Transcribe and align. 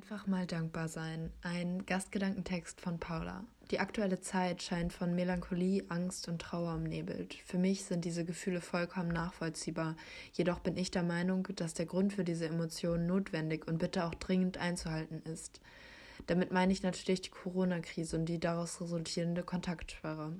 Einfach 0.00 0.26
mal 0.26 0.46
dankbar 0.46 0.88
sein. 0.88 1.30
Ein 1.42 1.84
Gastgedankentext 1.84 2.80
von 2.80 2.98
Paula. 2.98 3.44
Die 3.70 3.80
aktuelle 3.80 4.18
Zeit 4.18 4.62
scheint 4.62 4.94
von 4.94 5.14
Melancholie, 5.14 5.84
Angst 5.90 6.26
und 6.26 6.40
Trauer 6.40 6.74
umnebelt. 6.74 7.34
Für 7.44 7.58
mich 7.58 7.84
sind 7.84 8.06
diese 8.06 8.24
Gefühle 8.24 8.62
vollkommen 8.62 9.10
nachvollziehbar. 9.10 9.96
Jedoch 10.32 10.60
bin 10.60 10.78
ich 10.78 10.90
der 10.90 11.02
Meinung, 11.02 11.46
dass 11.54 11.74
der 11.74 11.84
Grund 11.84 12.14
für 12.14 12.24
diese 12.24 12.46
Emotionen 12.46 13.06
notwendig 13.06 13.68
und 13.68 13.76
bitte 13.76 14.06
auch 14.06 14.14
dringend 14.14 14.56
einzuhalten 14.56 15.20
ist. 15.30 15.60
Damit 16.26 16.50
meine 16.50 16.72
ich 16.72 16.82
natürlich 16.82 17.20
die 17.20 17.30
Corona-Krise 17.30 18.16
und 18.16 18.24
die 18.24 18.40
daraus 18.40 18.80
resultierende 18.80 19.42
Kontaktsperre. 19.42 20.32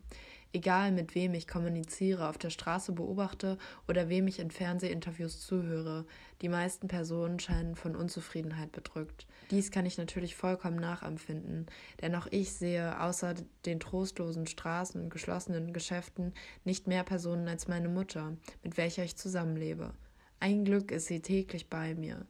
Egal 0.53 0.91
mit 0.91 1.15
wem 1.15 1.35
ich 1.35 1.47
kommuniziere, 1.47 2.29
auf 2.29 2.37
der 2.37 2.51
Straße 2.51 2.91
beobachte 2.91 3.57
oder 3.87 4.09
wem 4.09 4.27
ich 4.27 4.41
in 4.41 4.51
Fernsehinterviews 4.51 5.41
zuhöre, 5.41 6.07
die 6.43 6.49
meisten 6.49 6.89
Personen 6.89 7.39
scheinen 7.39 7.77
von 7.77 7.95
Unzufriedenheit 7.95 8.73
bedrückt. 8.73 9.29
Dies 9.53 9.71
kann 9.71 9.87
ich 9.87 9.97
natürlich 9.97 10.35
vollkommen 10.35 10.81
nachempfinden, 10.81 11.67
denn 12.03 12.17
auch 12.17 12.27
ich 12.33 12.53
sehe 12.53 13.01
außer 13.01 13.35
den 13.65 13.79
trostlosen 13.79 14.49
Straßen 14.49 15.01
und 15.01 15.11
geschlossenen 15.11 15.73
Geschäften 15.73 16.35
nicht 16.65 16.89
mehr 16.89 17.05
Personen 17.05 17.47
als 17.47 17.69
meine 17.69 17.89
Mutter, 17.89 18.37
mit 18.65 18.77
welcher 18.77 19.05
ich 19.05 19.15
zusammenlebe. 19.17 19.95
Ein 20.41 20.65
Glück 20.65 20.91
ist 20.91 21.07
sie 21.07 21.21
täglich 21.21 21.69
bei 21.69 21.95
mir. 21.95 22.27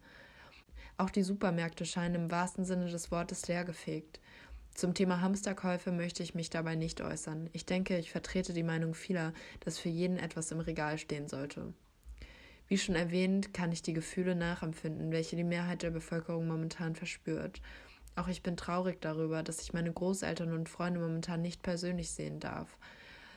Auch 0.98 1.08
die 1.08 1.22
Supermärkte 1.22 1.86
scheinen 1.86 2.24
im 2.24 2.30
wahrsten 2.30 2.66
Sinne 2.66 2.90
des 2.90 3.10
Wortes 3.10 3.48
leergefegt. 3.48 4.20
Zum 4.74 4.94
Thema 4.94 5.20
Hamsterkäufe 5.20 5.92
möchte 5.92 6.22
ich 6.22 6.34
mich 6.34 6.48
dabei 6.48 6.74
nicht 6.74 7.00
äußern. 7.00 7.50
Ich 7.52 7.66
denke, 7.66 7.98
ich 7.98 8.10
vertrete 8.10 8.52
die 8.52 8.62
Meinung 8.62 8.94
vieler, 8.94 9.32
dass 9.60 9.78
für 9.78 9.88
jeden 9.88 10.16
etwas 10.16 10.50
im 10.52 10.60
Regal 10.60 10.96
stehen 10.98 11.28
sollte. 11.28 11.74
Wie 12.66 12.78
schon 12.78 12.94
erwähnt, 12.94 13.52
kann 13.52 13.72
ich 13.72 13.82
die 13.82 13.92
Gefühle 13.92 14.36
nachempfinden, 14.36 15.10
welche 15.10 15.36
die 15.36 15.44
Mehrheit 15.44 15.82
der 15.82 15.90
Bevölkerung 15.90 16.46
momentan 16.46 16.94
verspürt. 16.94 17.60
Auch 18.14 18.28
ich 18.28 18.42
bin 18.42 18.56
traurig 18.56 19.00
darüber, 19.00 19.42
dass 19.42 19.60
ich 19.60 19.72
meine 19.72 19.92
Großeltern 19.92 20.52
und 20.52 20.68
Freunde 20.68 21.00
momentan 21.00 21.42
nicht 21.42 21.62
persönlich 21.62 22.10
sehen 22.12 22.38
darf. 22.38 22.78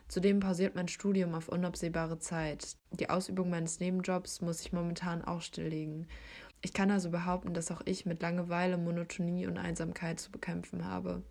Zudem 0.07 0.39
pausiert 0.39 0.75
mein 0.75 0.88
Studium 0.88 1.33
auf 1.33 1.50
unabsehbare 1.50 2.19
Zeit. 2.19 2.77
Die 2.91 3.09
Ausübung 3.09 3.50
meines 3.50 3.79
Nebenjobs 3.79 4.41
muss 4.41 4.61
ich 4.61 4.72
momentan 4.72 5.23
auch 5.23 5.41
stilllegen. 5.41 6.07
Ich 6.61 6.73
kann 6.73 6.91
also 6.91 7.09
behaupten, 7.09 7.53
dass 7.53 7.72
auch 7.72 7.81
ich 7.85 8.05
mit 8.05 8.22
Langeweile, 8.22 8.77
Monotonie 8.77 9.47
und 9.47 9.57
Einsamkeit 9.57 10.19
zu 10.19 10.31
bekämpfen 10.31 10.85
habe. 10.85 11.23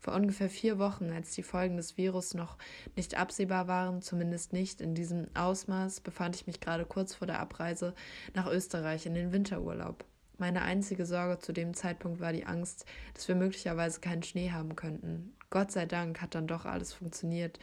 Vor 0.00 0.14
ungefähr 0.14 0.48
vier 0.48 0.78
Wochen, 0.78 1.10
als 1.10 1.32
die 1.32 1.42
Folgen 1.42 1.76
des 1.76 1.96
Virus 1.96 2.34
noch 2.34 2.56
nicht 2.96 3.16
absehbar 3.16 3.66
waren, 3.66 4.00
zumindest 4.00 4.52
nicht 4.52 4.80
in 4.80 4.94
diesem 4.94 5.26
Ausmaß, 5.34 6.00
befand 6.00 6.36
ich 6.36 6.46
mich 6.46 6.60
gerade 6.60 6.84
kurz 6.84 7.14
vor 7.14 7.26
der 7.26 7.40
Abreise 7.40 7.94
nach 8.34 8.46
Österreich 8.46 9.06
in 9.06 9.14
den 9.14 9.32
Winterurlaub. 9.32 10.04
Meine 10.40 10.62
einzige 10.62 11.04
Sorge 11.04 11.40
zu 11.40 11.52
dem 11.52 11.74
Zeitpunkt 11.74 12.20
war 12.20 12.32
die 12.32 12.46
Angst, 12.46 12.84
dass 13.14 13.26
wir 13.26 13.34
möglicherweise 13.34 14.00
keinen 14.00 14.22
Schnee 14.22 14.52
haben 14.52 14.76
könnten. 14.76 15.34
Gott 15.50 15.72
sei 15.72 15.84
Dank 15.84 16.22
hat 16.22 16.36
dann 16.36 16.46
doch 16.46 16.64
alles 16.64 16.92
funktioniert, 16.92 17.58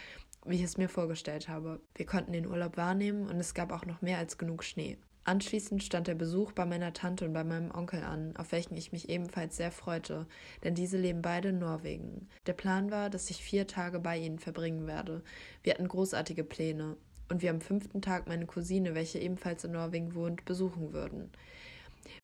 wie 0.46 0.56
ich 0.56 0.64
es 0.64 0.78
mir 0.78 0.90
vorgestellt 0.90 1.48
habe. 1.48 1.80
Wir 1.96 2.06
konnten 2.06 2.34
den 2.34 2.48
Urlaub 2.48 2.76
wahrnehmen 2.76 3.28
und 3.28 3.40
es 3.40 3.54
gab 3.54 3.72
auch 3.72 3.86
noch 3.86 4.02
mehr 4.02 4.18
als 4.18 4.38
genug 4.38 4.66
Schnee. 4.66 4.98
Anschließend 5.28 5.84
stand 5.84 6.06
der 6.06 6.14
Besuch 6.14 6.52
bei 6.52 6.68
meiner 6.68 6.94
Tante 6.94 7.26
und 7.26 7.34
bei 7.34 7.44
meinem 7.44 7.72
Onkel 7.72 8.04
an, 8.04 8.38
auf 8.38 8.52
welchen 8.52 8.78
ich 8.78 8.92
mich 8.92 9.10
ebenfalls 9.10 9.58
sehr 9.58 9.72
freute, 9.72 10.28
denn 10.64 10.76
diese 10.76 11.00
leben 11.00 11.24
beide 11.24 11.50
in 11.50 11.58
Norwegen. 11.58 12.30
Der 12.46 12.54
Plan 12.54 12.92
war, 12.92 13.10
dass 13.10 13.32
ich 13.32 13.44
vier 13.44 13.66
Tage 13.66 14.00
bei 14.00 14.20
ihnen 14.20 14.38
verbringen 14.38 14.86
werde. 14.86 15.24
Wir 15.64 15.74
hatten 15.74 15.88
großartige 15.88 16.44
Pläne 16.44 16.96
und 17.28 17.42
wir 17.42 17.50
am 17.50 17.60
fünften 17.60 18.04
Tag 18.04 18.28
meine 18.28 18.46
Cousine, 18.46 18.94
welche 18.94 19.18
ebenfalls 19.18 19.64
in 19.64 19.72
Norwegen 19.72 20.14
wohnt, 20.14 20.46
besuchen 20.46 20.94
würden. 20.94 21.32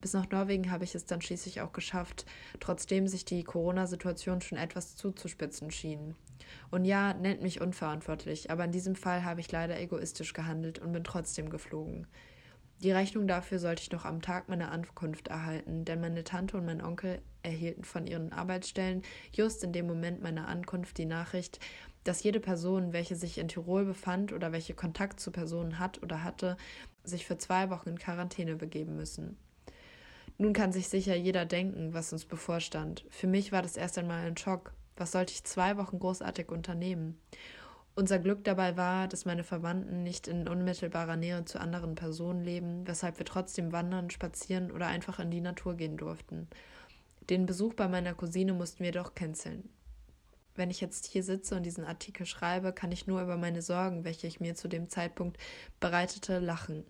Bis 0.00 0.12
nach 0.12 0.30
Norwegen 0.30 0.70
habe 0.70 0.84
ich 0.84 0.94
es 0.94 1.04
dann 1.04 1.20
schließlich 1.20 1.60
auch 1.60 1.72
geschafft, 1.72 2.24
trotzdem 2.60 3.08
sich 3.08 3.24
die 3.24 3.42
Corona-Situation 3.42 4.40
schon 4.42 4.58
etwas 4.58 4.94
zuzuspitzen 4.94 5.72
schien. 5.72 6.14
Und 6.70 6.84
ja, 6.84 7.14
nennt 7.14 7.42
mich 7.42 7.60
unverantwortlich, 7.60 8.52
aber 8.52 8.64
in 8.64 8.70
diesem 8.70 8.94
Fall 8.94 9.24
habe 9.24 9.40
ich 9.40 9.50
leider 9.50 9.80
egoistisch 9.80 10.34
gehandelt 10.34 10.78
und 10.78 10.92
bin 10.92 11.02
trotzdem 11.02 11.50
geflogen. 11.50 12.06
Die 12.82 12.90
Rechnung 12.90 13.28
dafür 13.28 13.60
sollte 13.60 13.82
ich 13.82 13.92
noch 13.92 14.04
am 14.04 14.22
Tag 14.22 14.48
meiner 14.48 14.72
Ankunft 14.72 15.28
erhalten, 15.28 15.84
denn 15.84 16.00
meine 16.00 16.24
Tante 16.24 16.56
und 16.56 16.66
mein 16.66 16.82
Onkel 16.82 17.22
erhielten 17.44 17.84
von 17.84 18.08
ihren 18.08 18.32
Arbeitsstellen 18.32 19.02
just 19.32 19.62
in 19.62 19.72
dem 19.72 19.86
Moment 19.86 20.20
meiner 20.20 20.48
Ankunft 20.48 20.98
die 20.98 21.04
Nachricht, 21.04 21.60
dass 22.02 22.24
jede 22.24 22.40
Person, 22.40 22.92
welche 22.92 23.14
sich 23.14 23.38
in 23.38 23.46
Tirol 23.46 23.84
befand 23.84 24.32
oder 24.32 24.50
welche 24.50 24.74
Kontakt 24.74 25.20
zu 25.20 25.30
Personen 25.30 25.78
hat 25.78 26.02
oder 26.02 26.24
hatte, 26.24 26.56
sich 27.04 27.24
für 27.24 27.38
zwei 27.38 27.70
Wochen 27.70 27.90
in 27.90 27.98
Quarantäne 28.00 28.56
begeben 28.56 28.96
müssen. 28.96 29.36
Nun 30.38 30.52
kann 30.52 30.72
sich 30.72 30.88
sicher 30.88 31.14
jeder 31.14 31.44
denken, 31.44 31.94
was 31.94 32.12
uns 32.12 32.24
bevorstand. 32.24 33.04
Für 33.10 33.28
mich 33.28 33.52
war 33.52 33.62
das 33.62 33.76
erst 33.76 33.96
einmal 33.96 34.26
ein 34.26 34.36
Schock. 34.36 34.72
Was 34.96 35.12
sollte 35.12 35.32
ich 35.32 35.44
zwei 35.44 35.76
Wochen 35.76 36.00
großartig 36.00 36.50
unternehmen? 36.50 37.20
Unser 37.94 38.18
Glück 38.18 38.42
dabei 38.44 38.78
war, 38.78 39.06
dass 39.06 39.26
meine 39.26 39.44
Verwandten 39.44 40.02
nicht 40.02 40.26
in 40.26 40.48
unmittelbarer 40.48 41.16
Nähe 41.16 41.44
zu 41.44 41.60
anderen 41.60 41.94
Personen 41.94 42.42
leben, 42.42 42.86
weshalb 42.86 43.18
wir 43.18 43.26
trotzdem 43.26 43.70
wandern, 43.70 44.08
spazieren 44.08 44.72
oder 44.72 44.86
einfach 44.86 45.18
in 45.18 45.30
die 45.30 45.42
Natur 45.42 45.74
gehen 45.74 45.98
durften. 45.98 46.48
Den 47.28 47.44
Besuch 47.44 47.74
bei 47.74 47.88
meiner 47.88 48.14
Cousine 48.14 48.54
mussten 48.54 48.82
wir 48.82 48.92
doch 48.92 49.14
canceln. 49.14 49.68
Wenn 50.54 50.70
ich 50.70 50.80
jetzt 50.80 51.06
hier 51.06 51.22
sitze 51.22 51.54
und 51.54 51.64
diesen 51.64 51.84
Artikel 51.84 52.24
schreibe, 52.24 52.72
kann 52.72 52.92
ich 52.92 53.06
nur 53.06 53.22
über 53.22 53.36
meine 53.36 53.62
Sorgen, 53.62 54.04
welche 54.04 54.26
ich 54.26 54.40
mir 54.40 54.54
zu 54.54 54.68
dem 54.68 54.88
Zeitpunkt 54.88 55.38
bereitete, 55.78 56.38
lachen. 56.38 56.84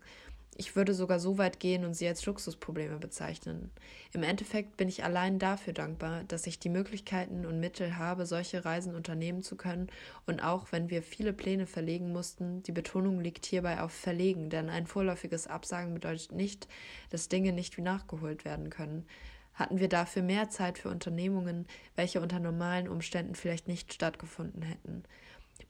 Ich 0.55 0.77
würde 0.77 0.93
sogar 0.93 1.19
so 1.19 1.39
weit 1.39 1.61
gehen 1.61 1.85
und 1.85 1.95
sie 1.95 2.07
als 2.07 2.27
Luxusprobleme 2.27 2.99
bezeichnen. 2.99 3.71
Im 4.13 4.23
Endeffekt 4.23 4.77
bin 4.77 4.87
ich 4.87 5.03
allein 5.03 5.39
dafür 5.39 5.73
dankbar, 5.73 6.25
dass 6.25 6.47
ich 6.47 6.59
die 6.59 6.69
Möglichkeiten 6.69 7.47
und 7.47 7.59
Mittel 7.59 7.97
habe, 7.97 8.27
solche 8.27 8.63
Reisen 8.65 8.95
unternehmen 8.95 9.43
zu 9.43 9.57
können 9.57 9.89
und 10.27 10.41
auch 10.45 10.71
wenn 10.71 10.91
wir 10.91 11.03
viele 11.03 11.33
Pläne 11.33 11.67
verlegen 11.67 12.13
mussten, 12.13 12.63
die 12.65 12.73
Betonung 12.73 13.21
liegt 13.21 13.47
hierbei 13.47 13.81
auf 13.81 13.93
verlegen, 13.93 14.51
denn 14.51 14.69
ein 14.69 14.87
vorläufiges 14.87 15.47
Absagen 15.47 15.95
bedeutet 15.95 16.33
nicht, 16.33 16.69
dass 17.09 17.31
Dinge 17.31 17.53
nicht 17.53 17.79
wie 17.79 17.83
nachgeholt 17.83 18.45
werden 18.45 18.69
können. 18.69 19.07
Hatten 19.55 19.81
wir 19.81 19.89
dafür 19.89 20.23
mehr 20.23 20.51
Zeit 20.51 20.79
für 20.79 20.89
Unternehmungen, 20.89 21.67
welche 21.97 22.21
unter 22.21 22.41
normalen 22.41 22.89
Umständen 22.89 23.35
vielleicht 23.35 23.69
nicht 23.69 23.93
stattgefunden 23.93 24.63
hätten. 24.63 25.05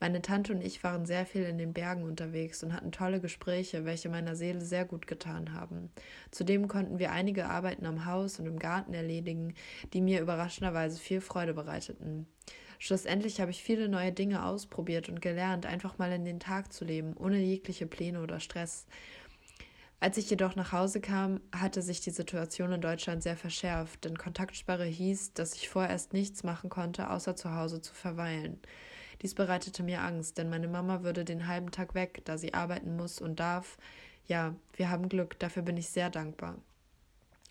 Meine 0.00 0.20
Tante 0.20 0.52
und 0.52 0.62
ich 0.62 0.82
waren 0.82 1.06
sehr 1.06 1.24
viel 1.26 1.42
in 1.42 1.58
den 1.58 1.72
Bergen 1.72 2.02
unterwegs 2.02 2.62
und 2.64 2.72
hatten 2.72 2.90
tolle 2.90 3.20
Gespräche, 3.20 3.84
welche 3.84 4.08
meiner 4.08 4.34
Seele 4.34 4.60
sehr 4.60 4.84
gut 4.84 5.06
getan 5.06 5.54
haben. 5.54 5.92
Zudem 6.32 6.66
konnten 6.66 6.98
wir 6.98 7.12
einige 7.12 7.46
Arbeiten 7.46 7.86
am 7.86 8.04
Haus 8.04 8.40
und 8.40 8.46
im 8.46 8.58
Garten 8.58 8.94
erledigen, 8.94 9.54
die 9.92 10.00
mir 10.00 10.20
überraschenderweise 10.20 10.98
viel 10.98 11.20
Freude 11.20 11.54
bereiteten. 11.54 12.26
Schlussendlich 12.80 13.40
habe 13.40 13.52
ich 13.52 13.62
viele 13.62 13.88
neue 13.88 14.10
Dinge 14.10 14.44
ausprobiert 14.44 15.08
und 15.08 15.22
gelernt, 15.22 15.66
einfach 15.66 15.98
mal 15.98 16.10
in 16.10 16.24
den 16.24 16.40
Tag 16.40 16.72
zu 16.72 16.84
leben, 16.84 17.16
ohne 17.16 17.38
jegliche 17.38 17.86
Pläne 17.86 18.22
oder 18.22 18.40
Stress. 18.40 18.86
Als 20.00 20.16
ich 20.16 20.28
jedoch 20.28 20.56
nach 20.56 20.72
Hause 20.72 21.00
kam, 21.00 21.40
hatte 21.54 21.80
sich 21.80 22.00
die 22.00 22.10
Situation 22.10 22.72
in 22.72 22.80
Deutschland 22.80 23.22
sehr 23.22 23.36
verschärft, 23.36 24.04
denn 24.04 24.18
Kontaktsperre 24.18 24.84
hieß, 24.84 25.34
dass 25.34 25.54
ich 25.54 25.68
vorerst 25.68 26.12
nichts 26.12 26.42
machen 26.42 26.70
konnte, 26.70 27.08
außer 27.08 27.36
zu 27.36 27.54
Hause 27.54 27.80
zu 27.80 27.94
verweilen. 27.94 28.58
Dies 29.22 29.34
bereitete 29.34 29.82
mir 29.82 30.02
Angst, 30.02 30.36
denn 30.36 30.50
meine 30.50 30.68
Mama 30.68 31.02
würde 31.02 31.24
den 31.24 31.46
halben 31.46 31.70
Tag 31.70 31.94
weg, 31.94 32.22
da 32.24 32.36
sie 32.36 32.54
arbeiten 32.54 32.96
muss 32.96 33.20
und 33.20 33.38
darf. 33.40 33.78
Ja, 34.26 34.54
wir 34.74 34.90
haben 34.90 35.08
Glück, 35.08 35.38
dafür 35.38 35.62
bin 35.62 35.76
ich 35.76 35.88
sehr 35.88 36.10
dankbar. 36.10 36.56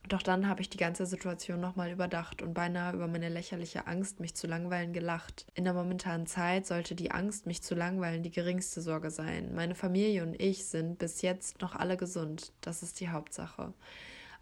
Doch 0.09 0.23
dann 0.23 0.49
habe 0.49 0.61
ich 0.61 0.69
die 0.69 0.77
ganze 0.77 1.05
Situation 1.05 1.59
nochmal 1.59 1.91
überdacht 1.91 2.41
und 2.41 2.53
beinahe 2.53 2.93
über 2.93 3.07
meine 3.07 3.29
lächerliche 3.29 3.87
Angst, 3.87 4.19
mich 4.19 4.35
zu 4.35 4.47
langweilen, 4.47 4.93
gelacht. 4.93 5.45
In 5.53 5.63
der 5.63 5.73
momentanen 5.73 6.25
Zeit 6.25 6.65
sollte 6.65 6.95
die 6.95 7.11
Angst, 7.11 7.45
mich 7.45 7.61
zu 7.61 7.75
langweilen, 7.75 8.23
die 8.23 8.31
geringste 8.31 8.81
Sorge 8.81 9.11
sein. 9.11 9.53
Meine 9.53 9.75
Familie 9.75 10.23
und 10.23 10.41
ich 10.41 10.65
sind 10.65 10.97
bis 10.97 11.21
jetzt 11.21 11.61
noch 11.61 11.75
alle 11.75 11.97
gesund. 11.97 12.51
Das 12.61 12.81
ist 12.83 12.99
die 12.99 13.09
Hauptsache. 13.09 13.73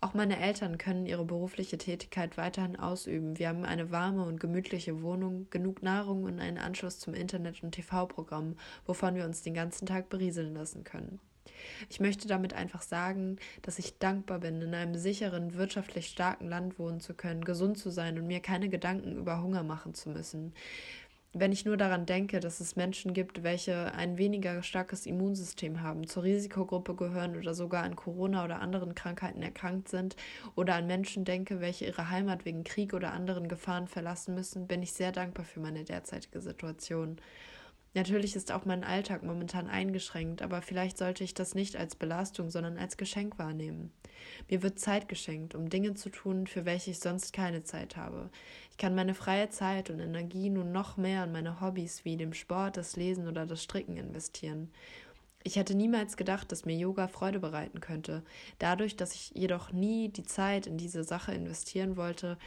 Auch 0.01 0.13
meine 0.13 0.39
Eltern 0.39 0.77
können 0.77 1.05
ihre 1.05 1.25
berufliche 1.25 1.77
Tätigkeit 1.77 2.37
weiterhin 2.37 2.77
ausüben. 2.77 3.37
Wir 3.37 3.50
haben 3.50 3.65
eine 3.65 3.91
warme 3.91 4.24
und 4.24 4.39
gemütliche 4.39 5.01
Wohnung, 5.01 5.47
genug 5.50 5.83
Nahrung 5.83 6.24
und 6.24 6.39
einen 6.39 6.57
Anschluss 6.57 7.00
zum 7.00 7.13
Internet- 7.13 7.63
und 7.63 7.71
TV-Programm, 7.71 8.56
wovon 8.85 9.15
wir 9.15 9.25
uns 9.25 9.41
den 9.41 9.53
ganzen 9.53 9.85
Tag 9.85 10.07
berieseln 10.07 10.53
lassen 10.53 10.85
können. 10.85 11.19
Ich 11.89 12.00
möchte 12.00 12.29
damit 12.29 12.53
einfach 12.53 12.81
sagen, 12.81 13.38
dass 13.62 13.79
ich 13.79 13.97
dankbar 13.97 14.39
bin, 14.39 14.62
in 14.62 14.74
einem 14.74 14.95
sicheren, 14.95 15.56
wirtschaftlich 15.56 16.07
starken 16.07 16.47
Land 16.47 16.79
wohnen 16.79 17.01
zu 17.01 17.13
können, 17.13 17.44
gesund 17.44 17.77
zu 17.77 17.89
sein 17.89 18.18
und 18.18 18.27
mir 18.27 18.39
keine 18.39 18.69
Gedanken 18.69 19.18
über 19.18 19.41
Hunger 19.41 19.63
machen 19.63 19.94
zu 19.94 20.09
müssen 20.09 20.53
wenn 21.33 21.51
ich 21.51 21.63
nur 21.63 21.77
daran 21.77 22.05
denke, 22.07 22.39
dass 22.39 22.59
es 22.59 22.75
Menschen 22.75 23.13
gibt, 23.13 23.43
welche 23.43 23.93
ein 23.93 24.17
weniger 24.17 24.63
starkes 24.63 25.05
Immunsystem 25.05 25.81
haben, 25.81 26.07
zur 26.07 26.23
Risikogruppe 26.23 26.95
gehören 26.95 27.37
oder 27.37 27.53
sogar 27.53 27.83
an 27.83 27.95
Corona 27.95 28.43
oder 28.43 28.61
anderen 28.61 28.95
Krankheiten 28.95 29.43
erkrankt 29.43 29.89
sind, 29.89 30.15
oder 30.55 30.75
an 30.75 30.87
Menschen 30.87 31.25
denke, 31.25 31.61
welche 31.61 31.85
ihre 31.85 32.09
Heimat 32.09 32.45
wegen 32.45 32.63
Krieg 32.63 32.93
oder 32.93 33.13
anderen 33.13 33.47
Gefahren 33.47 33.87
verlassen 33.87 34.33
müssen, 34.33 34.67
bin 34.67 34.81
ich 34.81 34.93
sehr 34.93 35.11
dankbar 35.11 35.45
für 35.45 35.59
meine 35.59 35.83
derzeitige 35.83 36.41
Situation. 36.41 37.17
Natürlich 37.95 38.36
ist 38.36 38.51
auch 38.51 38.65
mein 38.65 38.83
Alltag 38.83 39.24
momentan 39.24 39.68
eingeschränkt, 39.68 40.41
aber 40.41 40.62
vielleicht 40.62 40.97
sollte 40.97 41.24
ich 41.24 41.33
das 41.33 41.56
nicht 41.56 41.75
als 41.75 41.95
Belastung, 41.95 42.51
sondern 42.51 42.77
als 42.77 42.97
Geschenk 42.97 43.39
wahrnehmen. 43.39 43.91
Mir 44.47 44.62
wird 44.62 44.80
Zeit 44.80 45.07
geschenkt, 45.07 45.56
um 45.56 45.69
Dinge 45.69 45.95
zu 45.95 46.09
tun, 46.09 46.45
für 46.45 46.65
welche 46.65 46.91
ich 46.91 47.00
sonst 47.00 47.33
keine 47.33 47.63
Zeit 47.63 47.97
habe. 47.97 48.30
Ich 48.69 48.77
kann 48.77 48.94
meine 48.94 49.15
freie 49.15 49.50
Zeit 49.50 49.89
und 49.89 50.00
Energie 50.00 50.50
nun 50.50 50.71
noch 50.71 50.97
mehr 50.97 51.24
in 51.24 51.31
meine 51.31 51.62
Hobbys 51.62 52.06
wie 52.06 52.18
dem 52.18 52.33
Sport, 52.33 52.77
das 52.77 52.95
Lesen 52.95 53.27
oder 53.27 53.45
das 53.45 53.63
Stricken 53.63 53.97
investieren. 53.97 54.69
Ich 55.44 55.56
hätte 55.56 55.74
niemals 55.74 56.18
gedacht, 56.18 56.51
dass 56.51 56.65
mir 56.65 56.75
Yoga 56.75 57.07
Freude 57.07 57.39
bereiten 57.39 57.80
könnte. 57.80 58.24
Dadurch, 58.59 58.97
dass 58.97 59.15
ich 59.15 59.31
jedoch 59.33 59.71
nie 59.71 60.09
die 60.09 60.25
Zeit 60.25 60.68
in 60.68 60.77
diese 60.77 61.06
Sache 61.06 61.33
investieren 61.33 61.95
wollte, 61.95 62.38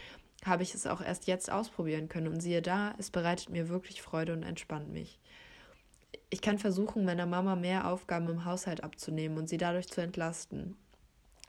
habe 0.45 0.63
ich 0.63 0.73
es 0.73 0.87
auch 0.87 1.01
erst 1.01 1.27
jetzt 1.27 1.51
ausprobieren 1.51 2.09
können. 2.09 2.27
Und 2.27 2.41
siehe 2.41 2.61
da, 2.61 2.93
es 2.97 3.11
bereitet 3.11 3.49
mir 3.49 3.69
wirklich 3.69 4.01
Freude 4.01 4.33
und 4.33 4.43
entspannt 4.43 4.91
mich. 4.91 5.19
Ich 6.29 6.41
kann 6.41 6.57
versuchen, 6.57 7.05
meiner 7.05 7.25
Mama 7.25 7.55
mehr 7.55 7.87
Aufgaben 7.87 8.27
im 8.27 8.45
Haushalt 8.45 8.83
abzunehmen 8.83 9.37
und 9.37 9.47
sie 9.47 9.57
dadurch 9.57 9.87
zu 9.87 10.01
entlasten. 10.01 10.75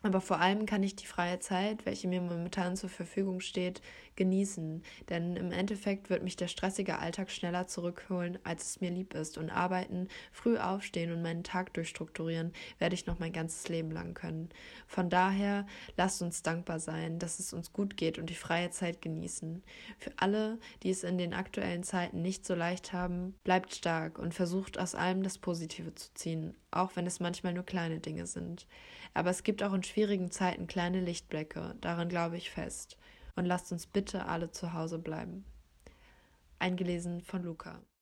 Aber 0.05 0.21
vor 0.21 0.39
allem 0.39 0.67
kann 0.67 0.83
ich 0.83 0.97
die 0.97 1.06
freie 1.06 1.39
Zeit, 1.39 1.87
welche 1.87 2.09
mir 2.09 2.21
momentan 2.21 2.77
zur 2.77 2.91
Verfügung 2.91 3.41
steht, 3.41 3.81
genießen. 4.17 4.83
Denn 5.09 5.35
im 5.35 5.51
Endeffekt 5.51 6.11
wird 6.11 6.23
mich 6.23 6.37
der 6.37 6.47
stressige 6.49 6.99
Alltag 6.99 7.31
schneller 7.31 7.69
zurückholen, 7.69 8.39
als 8.45 8.67
es 8.67 8.81
mir 8.83 8.91
lieb 8.91 9.15
ist. 9.15 9.39
Und 9.39 9.49
arbeiten, 9.49 10.09
früh 10.31 10.59
aufstehen 10.59 11.11
und 11.11 11.23
meinen 11.23 11.43
Tag 11.43 11.73
durchstrukturieren, 11.73 12.53
werde 12.79 12.95
ich 12.95 13.06
noch 13.06 13.19
mein 13.19 13.33
ganzes 13.33 13.67
Leben 13.71 13.91
lang 13.91 14.12
können. 14.12 14.51
Von 14.87 15.09
daher 15.09 15.67
lasst 15.97 16.21
uns 16.21 16.43
dankbar 16.43 16.81
sein, 16.81 17.19
dass 17.19 17.39
es 17.39 17.55
uns 17.55 17.73
gut 17.73 17.97
geht 17.97 18.19
und 18.19 18.29
die 18.29 18.35
freie 18.35 18.69
Zeit 18.69 19.01
genießen. 19.01 19.62
Für 19.99 20.12
alle, 20.19 20.59
die 20.83 20.91
es 20.91 21.03
in 21.03 21.17
den 21.17 21.33
aktuellen 21.33 21.83
Zeiten 21.83 22.21
nicht 22.21 22.45
so 22.45 22.55
leicht 22.55 22.93
haben, 22.93 23.37
bleibt 23.43 23.75
stark 23.75 24.19
und 24.19 24.35
versucht 24.35 24.79
aus 24.79 24.95
allem 24.95 25.23
das 25.23 25.39
Positive 25.39 25.95
zu 25.95 26.12
ziehen, 26.12 26.55
auch 26.76 26.97
wenn 26.97 27.06
es 27.06 27.21
manchmal 27.21 27.53
nur 27.53 27.65
kleine 27.65 28.00
Dinge 28.00 28.26
sind. 28.26 28.67
Aber 29.15 29.31
es 29.31 29.43
gibt 29.43 29.62
auch 29.62 29.73
in 29.73 29.82
schwierigen 29.82 30.31
Zeiten 30.31 30.67
kleine 30.67 31.00
Lichtblicke, 31.00 31.75
daran 31.81 32.09
glaube 32.09 32.37
ich 32.37 32.50
fest. 32.50 32.97
Und 33.37 33.47
lasst 33.47 33.73
uns 33.73 33.87
bitte 33.87 34.26
alle 34.26 34.50
zu 34.50 34.73
Hause 34.73 34.99
bleiben. 34.99 35.44
Eingelesen 36.59 37.21
von 37.21 37.43
Luca. 37.43 37.81